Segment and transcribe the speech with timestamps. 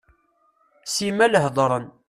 [0.93, 1.85] Simmal heddren.